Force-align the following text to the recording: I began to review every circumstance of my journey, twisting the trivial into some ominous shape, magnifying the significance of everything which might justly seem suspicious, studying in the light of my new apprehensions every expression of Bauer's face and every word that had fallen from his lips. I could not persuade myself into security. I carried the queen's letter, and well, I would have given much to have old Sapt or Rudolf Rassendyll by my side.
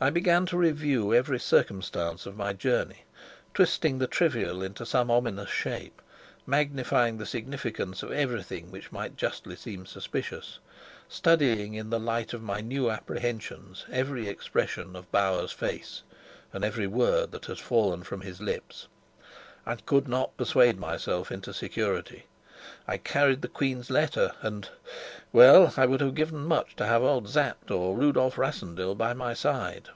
I 0.00 0.10
began 0.10 0.44
to 0.48 0.58
review 0.58 1.14
every 1.14 1.38
circumstance 1.40 2.26
of 2.26 2.36
my 2.36 2.52
journey, 2.52 3.04
twisting 3.54 3.96
the 3.96 4.06
trivial 4.06 4.62
into 4.62 4.84
some 4.84 5.10
ominous 5.10 5.48
shape, 5.48 6.02
magnifying 6.44 7.16
the 7.16 7.24
significance 7.24 8.02
of 8.02 8.12
everything 8.12 8.70
which 8.70 8.92
might 8.92 9.16
justly 9.16 9.56
seem 9.56 9.86
suspicious, 9.86 10.58
studying 11.08 11.72
in 11.72 11.88
the 11.88 11.98
light 11.98 12.34
of 12.34 12.42
my 12.42 12.60
new 12.60 12.90
apprehensions 12.90 13.86
every 13.90 14.28
expression 14.28 14.94
of 14.94 15.10
Bauer's 15.10 15.52
face 15.52 16.02
and 16.52 16.66
every 16.66 16.86
word 16.86 17.30
that 17.32 17.46
had 17.46 17.58
fallen 17.58 18.02
from 18.02 18.20
his 18.20 18.42
lips. 18.42 18.88
I 19.64 19.76
could 19.76 20.06
not 20.06 20.36
persuade 20.36 20.78
myself 20.78 21.32
into 21.32 21.54
security. 21.54 22.26
I 22.86 22.96
carried 22.96 23.42
the 23.42 23.48
queen's 23.48 23.90
letter, 23.90 24.32
and 24.40 24.68
well, 25.32 25.74
I 25.76 25.84
would 25.84 26.00
have 26.00 26.14
given 26.14 26.44
much 26.46 26.76
to 26.76 26.86
have 26.86 27.02
old 27.02 27.28
Sapt 27.28 27.70
or 27.70 27.94
Rudolf 27.96 28.36
Rassendyll 28.38 28.94
by 28.94 29.12
my 29.12 29.34
side. 29.34 29.90